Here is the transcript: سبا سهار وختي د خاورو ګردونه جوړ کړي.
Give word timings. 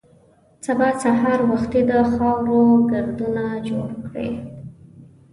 سبا 0.65 0.87
سهار 1.03 1.39
وختي 1.51 1.81
د 1.89 1.93
خاورو 2.11 2.59
ګردونه 2.91 3.43
جوړ 3.67 3.89
کړي. 4.07 4.29